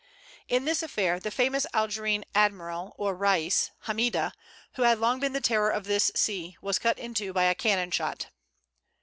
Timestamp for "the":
1.19-1.29, 5.33-5.39